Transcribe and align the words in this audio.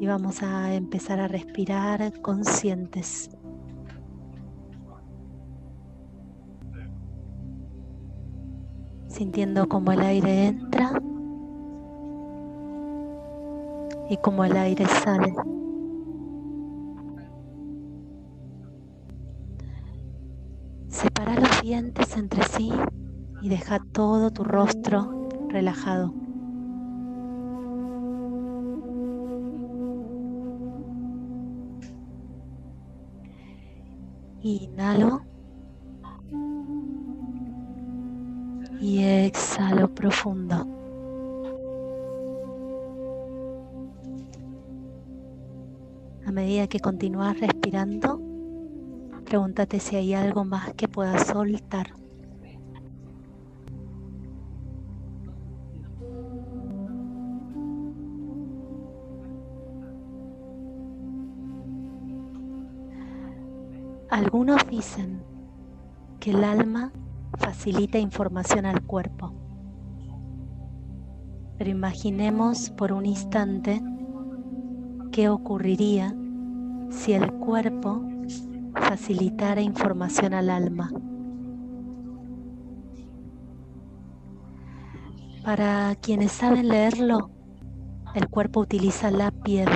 Y 0.00 0.06
vamos 0.06 0.42
a 0.42 0.74
empezar 0.74 1.18
a 1.20 1.28
respirar 1.28 2.20
conscientes. 2.20 3.30
Sintiendo 9.08 9.68
como 9.68 9.92
el 9.92 10.00
aire 10.00 10.46
entra 10.46 10.92
y 14.08 14.16
como 14.18 14.44
el 14.44 14.56
aire 14.56 14.86
sale. 14.86 15.34
Separa 20.88 21.34
los 21.38 21.62
dientes 21.62 22.16
entre 22.16 22.42
sí 22.44 22.72
y 23.42 23.48
deja 23.48 23.78
todo 23.92 24.30
tu 24.30 24.44
rostro 24.44 25.28
relajado. 25.48 26.17
Inhalo. 34.48 35.20
Y 38.80 39.04
exhalo 39.04 39.94
profundo. 39.94 40.66
A 46.24 46.32
medida 46.32 46.66
que 46.66 46.80
continúas 46.80 47.38
respirando, 47.38 48.20
pregúntate 49.26 49.80
si 49.80 49.96
hay 49.96 50.14
algo 50.14 50.46
más 50.46 50.72
que 50.74 50.88
puedas 50.88 51.26
soltar. 51.26 51.92
Algunos 64.18 64.66
dicen 64.68 65.22
que 66.18 66.32
el 66.32 66.42
alma 66.42 66.90
facilita 67.38 68.00
información 68.00 68.66
al 68.66 68.82
cuerpo. 68.82 69.32
Pero 71.56 71.70
imaginemos 71.70 72.70
por 72.70 72.90
un 72.90 73.06
instante 73.06 73.80
qué 75.12 75.28
ocurriría 75.28 76.16
si 76.90 77.12
el 77.12 77.32
cuerpo 77.34 78.02
facilitara 78.74 79.60
información 79.60 80.34
al 80.34 80.50
alma. 80.50 80.90
Para 85.44 85.94
quienes 86.02 86.32
saben 86.32 86.66
leerlo, 86.66 87.30
el 88.16 88.28
cuerpo 88.28 88.58
utiliza 88.58 89.12
la 89.12 89.30
piel, 89.30 89.68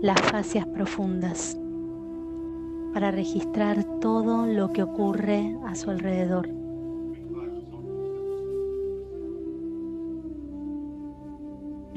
las 0.00 0.20
fascias 0.20 0.66
profundas 0.68 1.58
para 2.94 3.10
registrar 3.10 3.82
todo 4.00 4.46
lo 4.46 4.72
que 4.72 4.84
ocurre 4.84 5.58
a 5.66 5.74
su 5.74 5.90
alrededor. 5.90 6.48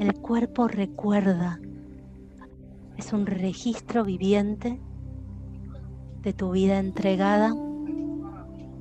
El 0.00 0.12
cuerpo 0.14 0.66
recuerda, 0.66 1.60
es 2.96 3.12
un 3.12 3.26
registro 3.26 4.04
viviente 4.04 4.80
de 6.22 6.32
tu 6.32 6.50
vida 6.50 6.80
entregada, 6.80 7.54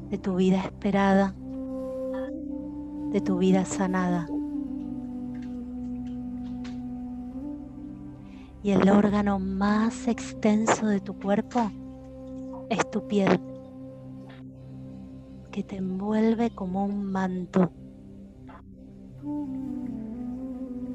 de 0.09 0.17
tu 0.17 0.37
vida 0.37 0.57
esperada, 0.63 1.35
de 3.11 3.21
tu 3.21 3.37
vida 3.37 3.63
sanada. 3.63 4.27
Y 8.63 8.71
el 8.71 8.89
órgano 8.89 9.37
más 9.37 10.07
extenso 10.07 10.87
de 10.87 10.99
tu 10.99 11.13
cuerpo 11.13 11.69
es 12.69 12.91
tu 12.91 13.07
piel, 13.07 13.39
que 15.51 15.63
te 15.63 15.77
envuelve 15.77 16.49
como 16.51 16.85
un 16.85 17.03
manto. 17.05 17.71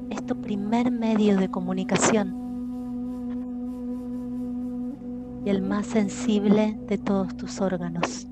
Es 0.09 0.25
tu 0.25 0.39
primer 0.39 0.91
medio 0.91 1.37
de 1.37 1.49
comunicación 1.49 2.41
y 5.45 5.49
el 5.49 5.61
más 5.61 5.87
sensible 5.87 6.79
de 6.87 6.97
todos 6.97 7.35
tus 7.35 7.59
órganos. 7.59 8.27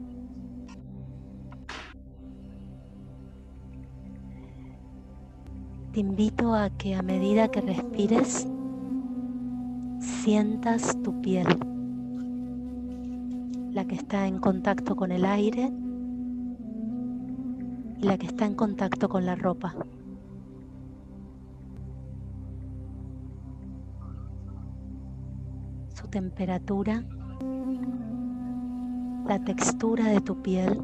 Te 5.92 6.00
invito 6.00 6.56
a 6.56 6.70
que 6.70 6.96
a 6.96 7.02
medida 7.02 7.52
que 7.52 7.60
respires, 7.60 8.48
sientas 10.00 10.98
tu 11.04 11.20
piel 11.22 11.48
la 13.74 13.86
que 13.86 13.96
está 13.96 14.28
en 14.28 14.40
contacto 14.40 14.96
con 14.98 15.12
el 15.12 15.24
aire 15.24 15.72
y 17.98 18.04
la 18.04 18.18
que 18.18 18.26
está 18.26 18.46
en 18.46 18.56
contacto 18.56 19.08
con 19.08 19.26
la 19.26 19.36
ropa. 19.36 19.74
Su 25.94 26.08
temperatura, 26.08 27.06
la 29.26 29.40
textura 29.46 30.06
de 30.08 30.20
tu 30.20 30.42
piel. 30.42 30.82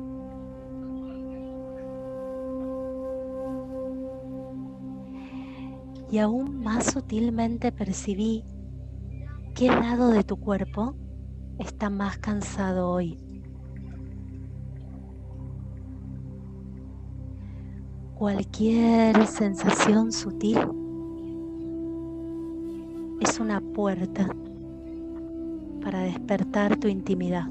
Y 6.10 6.20
aún 6.20 6.64
más 6.64 6.86
sutilmente 6.86 7.74
percibí 7.74 8.46
qué 9.56 9.68
lado 9.68 10.10
de 10.10 10.24
tu 10.24 10.38
cuerpo 10.38 10.96
está 11.60 11.90
más 11.90 12.18
cansado 12.18 12.90
hoy. 12.90 13.18
Cualquier 18.16 19.28
sensación 19.28 20.12
sutil 20.12 20.58
es 23.20 23.40
una 23.40 23.62
puerta 23.62 24.28
para 25.84 26.02
despertar 26.02 26.78
tu 26.78 26.88
intimidad. 26.88 27.48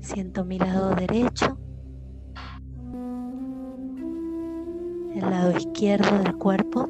Siento 0.00 0.44
mi 0.44 0.58
lado 0.58 0.94
derecho 0.94 1.57
izquierdo 5.78 6.18
del 6.18 6.34
cuerpo. 6.34 6.88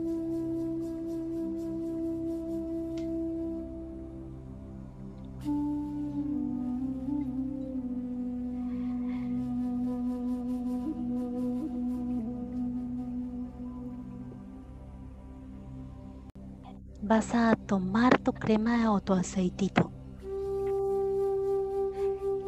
Vas 17.03 17.35
a 17.35 17.57
tomar 17.57 18.19
tu 18.21 18.33
crema 18.33 18.91
o 18.91 19.01
tu 19.01 19.13
aceitito. 19.13 19.91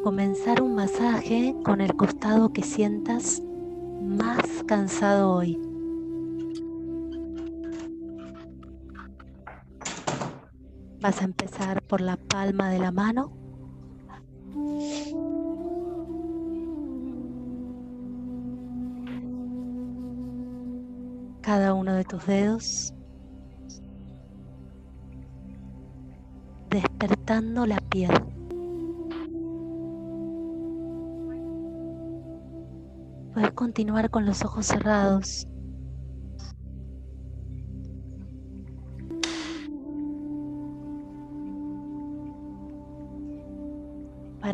Comenzar 0.03 0.63
un 0.63 0.73
masaje 0.73 1.55
con 1.63 1.81
el 1.81 1.95
costado 1.95 2.51
que 2.51 2.63
sientas 2.63 3.43
más 4.01 4.63
cansado 4.65 5.35
hoy. 5.35 5.70
Vas 11.01 11.19
a 11.19 11.25
empezar 11.25 11.81
por 11.81 11.99
la 11.99 12.15
palma 12.15 12.69
de 12.69 12.77
la 12.77 12.91
mano. 12.91 13.31
Cada 21.41 21.73
uno 21.73 21.95
de 21.95 22.03
tus 22.03 22.23
dedos. 22.27 22.93
Despertando 26.69 27.65
la 27.65 27.79
piel. 27.89 28.11
Puedes 33.33 33.51
continuar 33.53 34.11
con 34.11 34.27
los 34.27 34.43
ojos 34.45 34.67
cerrados. 34.67 35.47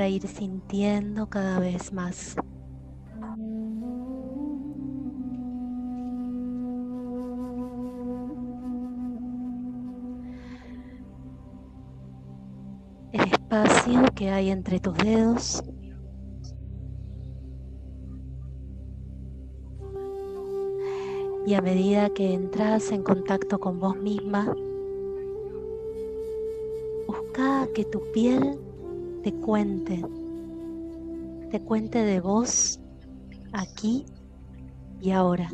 Ir 0.10 0.28
sintiendo 0.28 1.28
cada 1.28 1.60
vez 1.60 1.92
más. 1.94 2.36
El 13.12 13.22
espacio 13.32 14.04
que 14.16 14.30
hay 14.30 14.50
entre 14.50 14.80
tus 14.80 14.96
dedos 14.98 15.64
Y 21.48 21.54
a 21.54 21.62
medida 21.62 22.10
que 22.10 22.34
entras 22.34 22.92
en 22.92 23.04
contacto 23.04 23.58
con 23.58 23.80
vos 23.80 23.96
misma, 23.96 24.54
busca 27.08 27.70
que 27.74 27.86
tu 27.86 28.02
piel 28.12 28.60
te 29.28 29.34
cuente, 29.34 30.06
te 31.52 31.60
cuente 31.60 32.02
de 32.02 32.22
vos 32.22 32.80
aquí 33.52 34.06
y 35.02 35.12
ahora. 35.12 35.50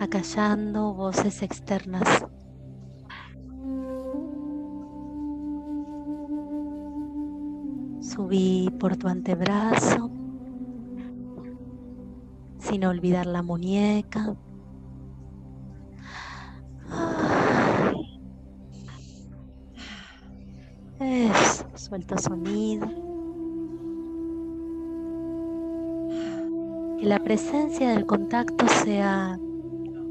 Acallando 0.00 0.94
voces 0.94 1.42
externas. 1.42 2.24
Subí 8.00 8.70
por 8.80 8.96
tu 8.96 9.08
antebrazo, 9.08 10.10
sin 12.60 12.86
olvidar 12.86 13.26
la 13.26 13.42
muñeca. 13.42 14.34
Es, 21.98 22.04
suelto 22.04 22.18
sonido. 22.18 22.86
Que 26.98 27.06
la 27.06 27.18
presencia 27.18 27.90
del 27.90 28.06
contacto 28.06 28.66
sea 28.68 29.38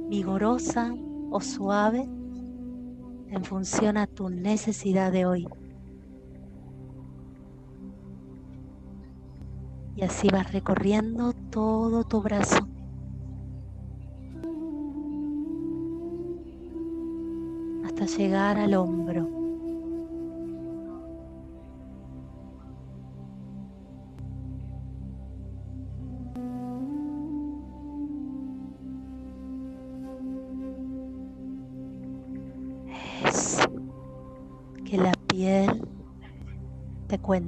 vigorosa 0.10 0.94
o 1.32 1.40
suave 1.40 2.04
en 3.30 3.44
función 3.44 3.98
a 3.98 4.08
tu 4.08 4.30
necesidad 4.30 5.12
de 5.12 5.26
hoy. 5.26 5.48
Y 9.96 10.04
así 10.04 10.28
vas 10.30 10.52
recorriendo 10.52 11.34
todo 11.52 12.04
tu 12.04 12.22
brazo. 12.22 12.68
Hasta 17.86 18.06
llegar 18.06 18.58
al 18.58 18.76
hombro. 18.76 19.37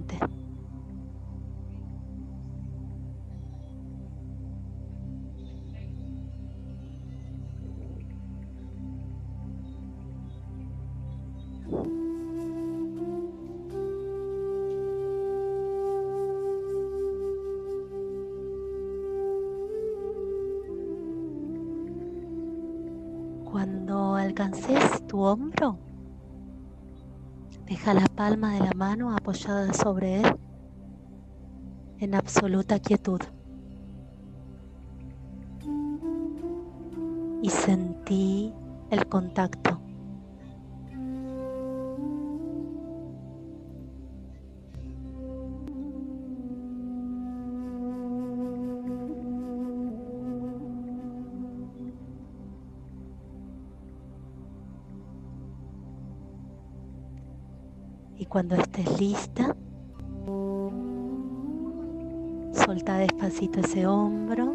Te 0.05 0.38
deja 27.93 28.01
la 28.01 28.07
palma 28.15 28.53
de 28.53 28.59
la 28.59 28.73
mano 28.73 29.15
apoyada 29.15 29.73
sobre 29.73 30.21
él 30.21 30.35
en 31.99 32.13
absoluta 32.13 32.79
quietud. 32.79 33.19
Y 37.41 37.49
sentí 37.49 38.53
el 38.91 39.07
contacto. 39.07 39.78
Cuando 58.29 58.55
estés 58.55 58.99
lista, 58.99 59.55
solta 62.53 62.99
despacito 62.99 63.59
ese 63.59 63.87
hombro 63.87 64.53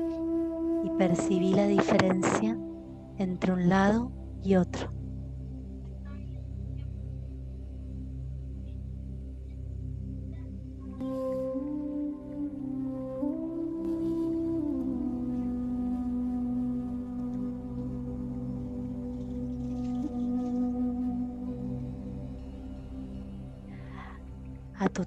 y 0.84 0.90
percibí 0.96 1.52
la 1.52 1.66
diferencia 1.66 2.56
entre 3.18 3.52
un 3.52 3.68
lado 3.68 4.12
y 4.44 4.54
otro. 4.54 4.93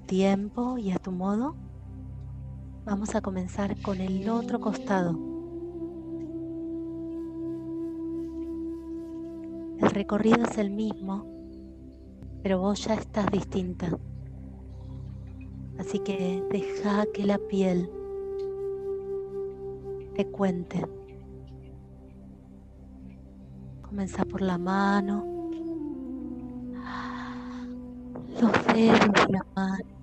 Tiempo 0.08 0.78
y 0.78 0.90
a 0.90 0.98
tu 0.98 1.12
modo, 1.12 1.54
vamos 2.84 3.14
a 3.14 3.20
comenzar 3.20 3.80
con 3.82 4.00
el 4.00 4.28
otro 4.30 4.58
costado. 4.58 5.16
El 9.78 9.90
recorrido 9.90 10.42
es 10.42 10.56
el 10.56 10.70
mismo, 10.70 11.26
pero 12.42 12.58
vos 12.58 12.82
ya 12.84 12.94
estás 12.94 13.30
distinta. 13.30 13.96
Así 15.78 15.98
que 16.00 16.42
deja 16.50 17.04
que 17.12 17.24
la 17.24 17.38
piel 17.38 17.88
te 20.16 20.26
cuente. 20.26 20.84
Comienza 23.82 24.24
por 24.24 24.40
la 24.40 24.56
mano, 24.56 25.24
los 28.40 28.66
dedos 28.74 29.26
de 29.26 29.32
la 29.32 29.46
mano. 29.54 29.97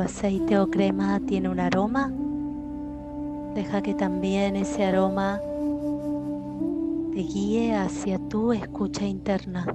Aceite 0.00 0.58
o 0.58 0.70
crema 0.70 1.20
tiene 1.26 1.48
un 1.48 1.60
aroma, 1.60 2.12
deja 3.54 3.82
que 3.82 3.94
también 3.94 4.56
ese 4.56 4.84
aroma 4.84 5.40
te 7.12 7.20
guíe 7.20 7.74
hacia 7.74 8.18
tu 8.28 8.52
escucha 8.52 9.04
interna. 9.04 9.66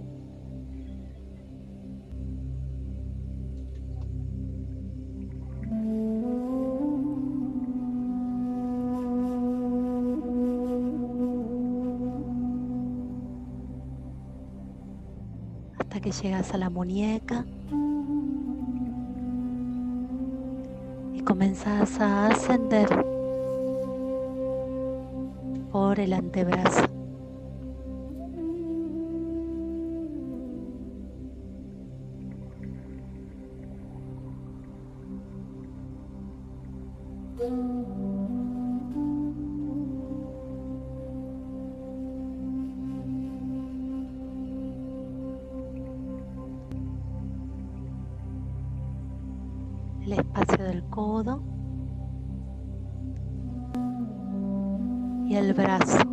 Hasta 15.77 15.99
que 15.99 16.11
llegas 16.11 16.53
a 16.53 16.57
la 16.57 16.69
muñeca 16.69 17.45
y 21.25 21.27
comenzas 21.27 21.99
a 21.99 22.27
ascender 22.27 22.87
por 25.71 25.99
el 25.99 26.13
antebrazo. 26.13 26.94
El 50.05 50.13
espacio 50.13 50.63
del 50.63 50.83
codo 50.83 51.41
y 55.25 55.35
el 55.35 55.53
brazo. 55.55 56.03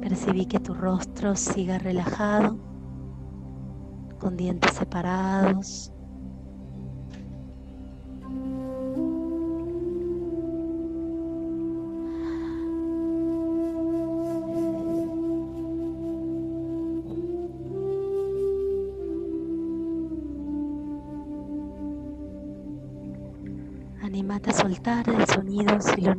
Percibí 0.00 0.46
que 0.46 0.60
tu 0.60 0.72
rostro 0.72 1.36
siga 1.36 1.78
relajado, 1.78 2.56
con 4.18 4.38
dientes 4.38 4.72
separados. 4.72 5.92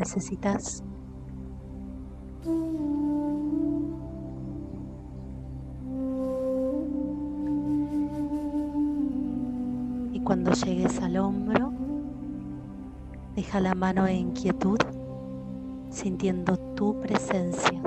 Necesitas. 0.09 0.83
Cuando 10.23 10.51
llegues 10.51 11.01
al 11.01 11.17
hombro, 11.17 11.73
deja 13.35 13.59
la 13.59 13.73
mano 13.73 14.05
en 14.05 14.29
quietud, 14.29 14.77
sintiendo 15.89 16.55
tu 16.75 16.99
presencia. 17.01 17.81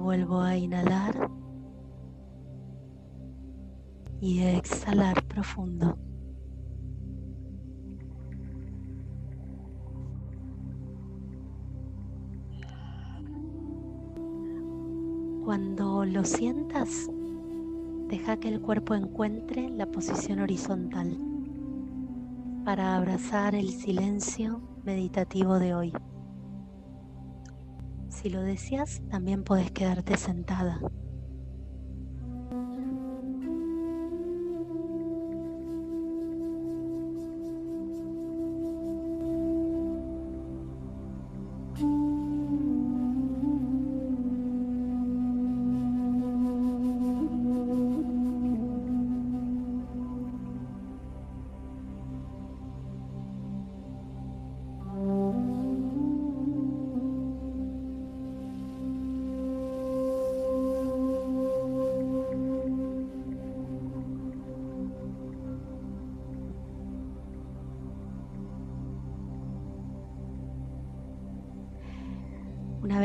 Vuelvo 0.00 0.40
a 0.40 0.56
inhalar 0.56 1.30
y 4.20 4.40
exhalar 4.42 5.22
profundo. 5.26 5.96
Cuando 15.44 16.04
lo 16.04 16.24
sientas, 16.24 17.08
deja 18.08 18.36
que 18.38 18.48
el 18.48 18.60
cuerpo 18.60 18.94
encuentre 18.94 19.68
la 19.68 19.86
posición 19.86 20.40
horizontal 20.40 21.16
para 22.64 22.96
abrazar 22.96 23.54
el 23.54 23.70
silencio 23.70 24.60
meditativo 24.84 25.58
de 25.58 25.74
hoy. 25.74 25.92
Si 28.20 28.28
lo 28.28 28.42
deseas, 28.42 29.00
también 29.08 29.44
puedes 29.44 29.70
quedarte 29.70 30.18
sentada. 30.18 30.78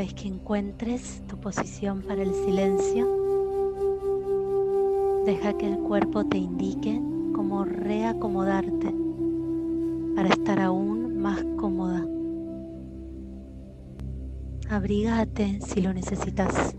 Vez 0.06 0.14
que 0.14 0.28
encuentres 0.28 1.24
tu 1.28 1.36
posición 1.38 2.04
para 2.04 2.22
el 2.22 2.32
silencio, 2.32 3.08
deja 5.26 5.58
que 5.58 5.68
el 5.68 5.80
cuerpo 5.80 6.24
te 6.26 6.38
indique 6.38 7.02
cómo 7.34 7.66
reacomodarte 7.66 8.94
para 10.16 10.30
estar 10.30 10.60
aún 10.60 11.18
más 11.20 11.44
cómoda. 11.58 12.06
Abrígate 14.70 15.60
si 15.62 15.82
lo 15.82 15.92
necesitas. 15.92 16.76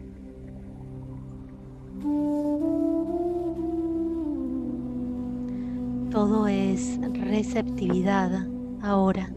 Todo 6.12 6.47
es 6.47 7.00
receptividad 7.12 8.47
ahora. 8.83 9.35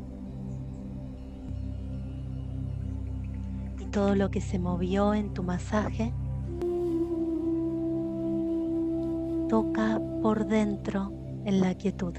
Todo 3.92 4.16
lo 4.16 4.30
que 4.30 4.42
se 4.42 4.60
movió 4.60 5.14
en 5.14 5.34
tu 5.34 5.44
masaje 5.44 6.14
toca 9.50 10.00
por 10.22 10.46
dentro 10.46 11.12
en 11.46 11.60
la 11.62 11.74
quietud. 11.76 12.14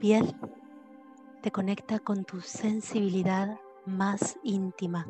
Piel 0.00 0.34
te 1.42 1.50
conecta 1.50 1.98
con 1.98 2.24
tu 2.24 2.40
sensibilidad 2.40 3.60
más 3.84 4.38
íntima. 4.42 5.06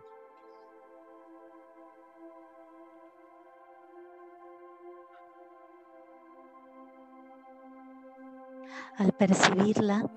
Al 8.98 9.12
percibirla, 9.12 10.10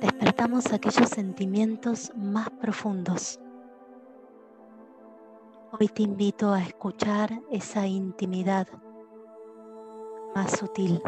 despertamos 0.00 0.72
aquellos 0.72 1.08
sentimientos 1.08 2.12
más 2.16 2.50
profundos. 2.50 3.38
Hoy 5.72 5.86
te 5.86 6.02
invito 6.02 6.52
a 6.52 6.60
escuchar 6.62 7.30
esa 7.50 7.86
intimidad 7.86 8.66
más 10.34 10.58
sutil. 10.58 11.00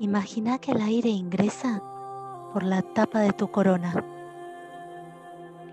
Imagina 0.00 0.58
que 0.58 0.70
el 0.70 0.80
aire 0.80 1.08
ingresa 1.08 1.82
por 2.52 2.62
la 2.62 2.82
tapa 2.82 3.18
de 3.18 3.32
tu 3.32 3.50
corona 3.50 4.04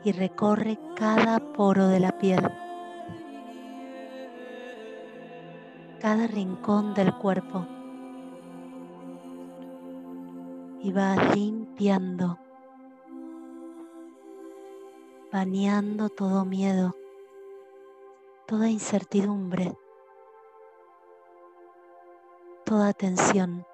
y 0.04 0.12
recorre 0.14 0.80
cada 0.96 1.40
poro 1.54 1.88
de 1.88 2.00
la 2.00 2.18
piel, 2.18 2.42
cada 6.02 6.26
rincón 6.26 6.96
del 6.96 7.14
cuerpo 7.14 7.68
y 10.82 10.92
va 10.92 11.16
limpiando, 11.36 12.40
bañando 15.32 16.10
todo 16.10 16.46
miedo, 16.46 16.96
toda 18.48 18.72
incertidumbre, 18.72 19.78
toda 22.66 22.92
tensión 22.92 23.68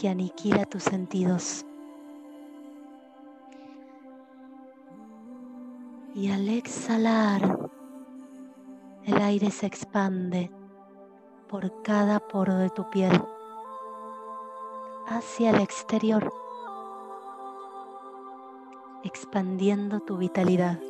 que 0.00 0.08
aniquila 0.08 0.64
tus 0.64 0.84
sentidos. 0.84 1.66
Y 6.14 6.30
al 6.30 6.48
exhalar, 6.48 7.70
el 9.04 9.20
aire 9.20 9.50
se 9.50 9.66
expande 9.66 10.50
por 11.48 11.82
cada 11.82 12.18
poro 12.18 12.56
de 12.56 12.70
tu 12.70 12.88
piel 12.88 13.12
hacia 15.06 15.50
el 15.50 15.60
exterior, 15.60 16.32
expandiendo 19.04 20.00
tu 20.00 20.16
vitalidad. 20.16 20.80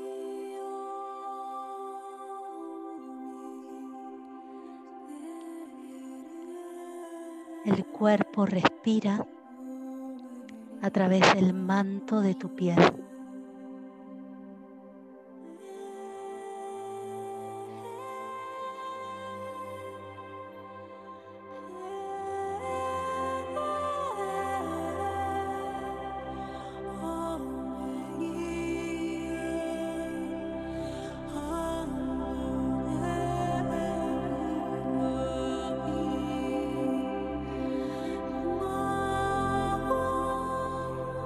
El 7.65 7.85
cuerpo 7.85 8.47
respira 8.47 9.27
a 10.81 10.91
través 10.91 11.35
del 11.35 11.53
manto 11.53 12.23
de 12.23 12.35
tu 12.35 12.55
piel. 12.55 13.00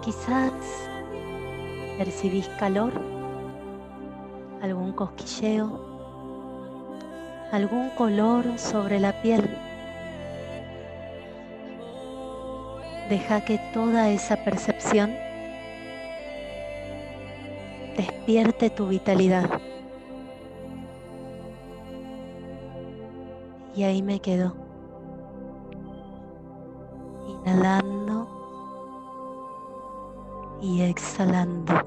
Quizás 0.04 0.52
percibís 1.96 2.46
calor, 2.60 2.92
algún 4.60 4.92
cosquilleo, 4.92 5.80
algún 7.50 7.88
color 7.96 8.58
sobre 8.58 9.00
la 9.00 9.22
piel. 9.22 9.48
Deja 13.08 13.46
que 13.46 13.58
toda 13.72 14.10
esa 14.10 14.36
percepción 14.44 15.10
despierte 17.96 18.68
tu 18.68 18.88
vitalidad. 18.88 19.48
Y 23.74 23.84
ahí 23.84 24.02
me 24.02 24.20
quedo, 24.20 24.54
inhalando 27.26 27.83
exhalando. 31.14 31.83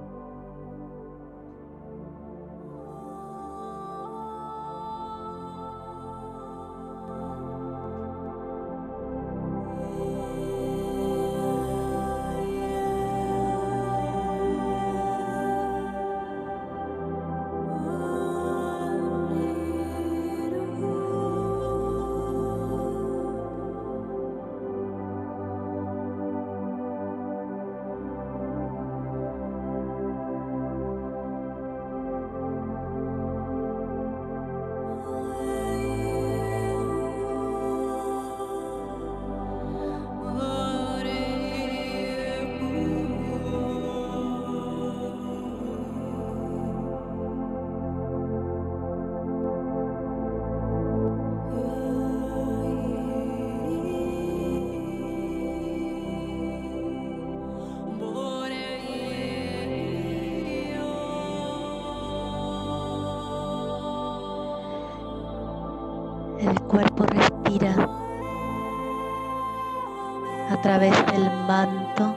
Manto 71.48 72.16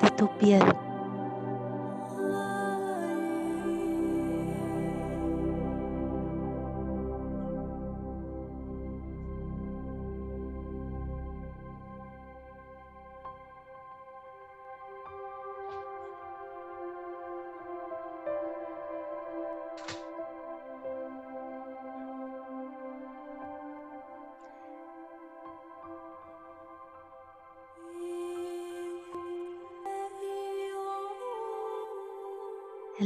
de 0.00 0.08
tu 0.16 0.26
piel. 0.38 0.77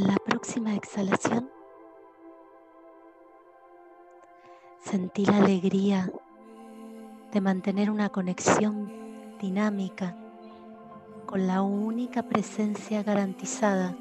En 0.03 0.09
la 0.09 0.17
próxima 0.17 0.75
exhalación, 0.75 1.49
sentí 4.81 5.25
la 5.25 5.37
alegría 5.37 6.11
de 7.31 7.41
mantener 7.41 7.89
una 7.89 8.09
conexión 8.09 8.93
dinámica 9.41 10.17
con 11.25 11.47
la 11.47 11.63
única 11.63 12.25
presencia 12.25 13.05
garantizada 13.05 13.95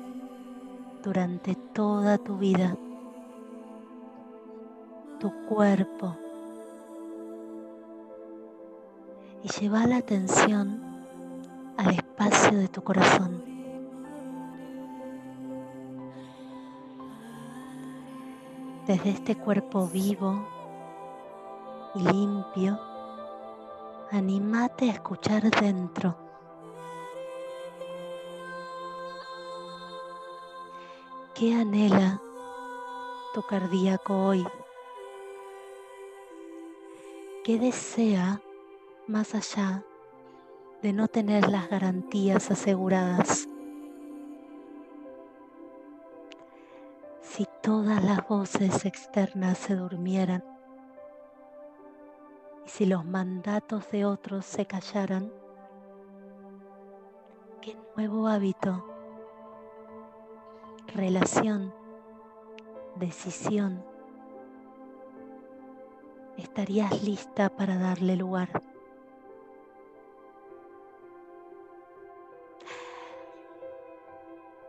durante 1.04 1.54
toda 1.54 2.18
tu 2.18 2.36
vida, 2.36 2.76
tu 5.20 5.32
cuerpo. 5.46 6.18
Y 9.44 9.50
lleva 9.50 9.86
la 9.86 9.98
atención 9.98 10.82
al 11.78 11.94
espacio 11.94 12.58
de 12.58 12.70
tu 12.70 12.82
corazón. 12.82 13.51
Desde 18.88 19.12
este 19.12 19.36
cuerpo 19.36 19.88
vivo 19.88 20.48
y 21.96 22.00
limpio, 22.00 22.80
anímate 24.12 24.90
a 24.90 24.94
escuchar 24.94 25.50
dentro. 25.52 26.16
¿Qué 31.36 31.54
anhela 31.54 32.22
tu 33.34 33.42
cardíaco 33.44 34.16
hoy? 34.16 34.46
¿Qué 37.44 37.58
desea 37.58 38.42
más 39.08 39.34
allá 39.34 39.84
de 40.82 40.94
no 40.94 41.08
tener 41.08 41.50
las 41.50 41.70
garantías 41.70 42.52
aseguradas? 42.52 43.48
Todas 47.62 48.04
las 48.04 48.28
voces 48.28 48.86
externas 48.86 49.58
se 49.58 49.76
durmieran 49.76 50.44
y 52.66 52.70
si 52.70 52.86
los 52.86 53.06
mandatos 53.06 53.90
de 53.92 54.06
otros 54.06 54.46
se 54.46 54.66
callaran, 54.66 55.32
¿qué 57.62 57.78
nuevo 57.96 58.28
hábito, 58.28 58.84
relación, 60.96 61.74
decisión 62.96 63.84
estarías 66.38 67.04
lista 67.04 67.50
para 67.50 67.78
darle 67.78 68.16
lugar? 68.16 68.50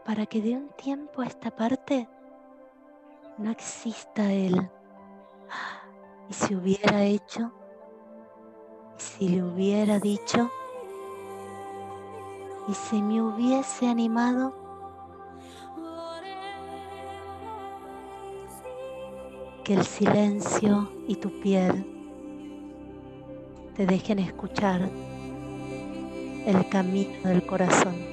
Para 0.04 0.26
que 0.26 0.42
de 0.42 0.56
un 0.56 0.68
tiempo 0.70 1.22
a 1.22 1.26
esta 1.26 1.50
parte 1.50 2.06
no 3.38 3.50
exista 3.50 4.32
Él. 4.32 4.70
Y 6.28 6.32
si 6.34 6.54
hubiera 6.54 7.02
hecho, 7.02 7.52
si 8.96 9.28
le 9.28 9.42
hubiera 9.42 9.98
dicho, 9.98 10.50
Y 12.68 12.74
si 12.74 13.02
me 13.02 13.20
hubiese 13.20 13.88
animado 13.88 14.54
que 19.64 19.74
el 19.74 19.84
silencio 19.84 20.88
y 21.08 21.16
tu 21.16 21.40
piel 21.40 21.84
te 23.74 23.84
dejen 23.84 24.20
escuchar 24.20 24.88
el 26.46 26.68
camino 26.68 27.28
del 27.28 27.44
corazón. 27.46 28.11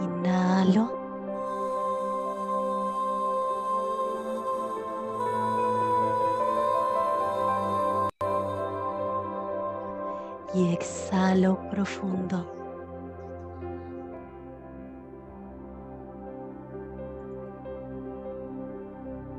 Inhalo. 0.00 0.98
Y 10.54 10.72
exhalo 10.72 11.58
profundo. 11.70 12.44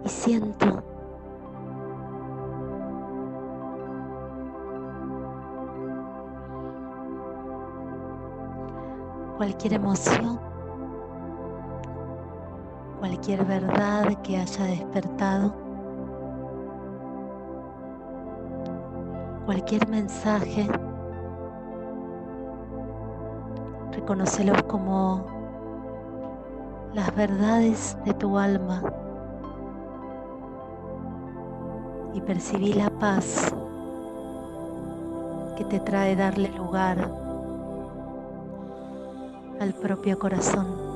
Y 0.04 0.10
siento 0.10 0.84
cualquier 9.38 9.74
emoción 9.74 10.40
cualquier 13.21 13.45
verdad 13.45 14.19
que 14.23 14.36
haya 14.36 14.63
despertado, 14.65 15.53
cualquier 19.45 19.88
mensaje, 19.89 20.67
reconócelos 23.91 24.63
como 24.63 25.23
las 26.95 27.15
verdades 27.15 27.95
de 28.05 28.13
tu 28.15 28.39
alma. 28.39 28.81
Y 32.15 32.21
percibí 32.21 32.73
la 32.73 32.89
paz 32.89 33.53
que 35.57 35.65
te 35.65 35.79
trae 35.79 36.15
darle 36.15 36.49
lugar 36.57 36.97
al 39.60 39.73
propio 39.75 40.17
corazón. 40.17 40.90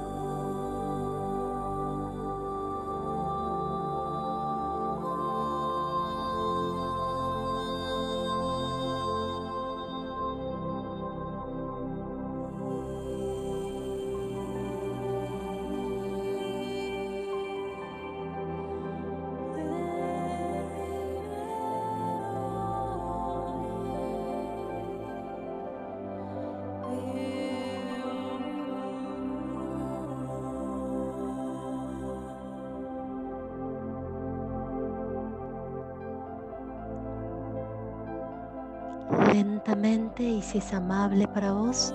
Es 40.57 40.73
amable 40.73 41.27
para 41.27 41.51
vos, 41.51 41.93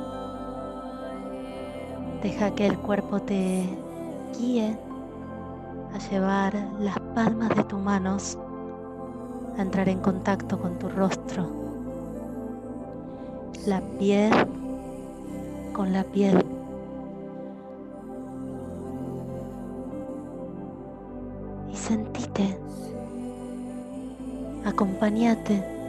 deja 2.22 2.50
que 2.54 2.66
el 2.66 2.78
cuerpo 2.78 3.20
te 3.20 3.64
guíe 4.38 4.76
a 5.94 6.10
llevar 6.10 6.54
las 6.78 6.98
palmas 7.14 7.48
de 7.56 7.64
tus 7.64 7.80
manos 7.80 8.36
a 9.56 9.62
entrar 9.62 9.88
en 9.88 10.00
contacto 10.00 10.60
con 10.60 10.78
tu 10.78 10.90
rostro, 10.90 11.48
la 13.66 13.80
piel 13.98 14.32
con 15.72 15.92
la 15.94 16.04
piel. 16.04 16.44
Y 21.72 21.76
sentite, 21.76 22.58
acompáñate 24.66 25.79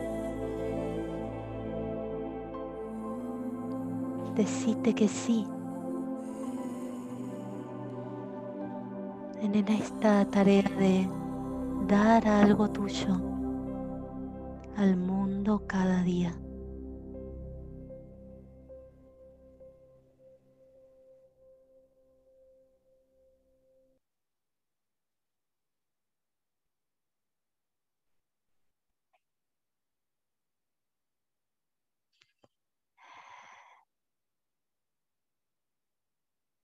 decite 4.35 4.93
que 4.93 5.07
sí. 5.07 5.47
En 9.41 9.55
esta 9.67 10.25
tarea 10.25 10.63
de 10.77 11.07
dar 11.87 12.27
algo 12.27 12.69
tuyo 12.69 13.19
al 14.77 14.95
mundo 14.97 15.63
cada 15.67 16.03
día. 16.03 16.40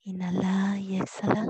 Inhala 0.07 0.79
y 0.79 1.01
exhala. 1.01 1.45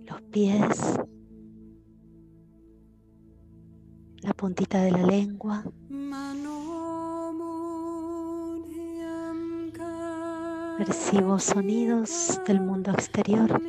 los 0.08 0.22
pies 0.32 0.98
puntita 4.36 4.82
de 4.82 4.90
la 4.92 5.02
lengua. 5.02 5.64
Percibo 10.78 11.38
sonidos 11.38 12.40
del 12.46 12.60
mundo 12.60 12.90
exterior. 12.92 13.60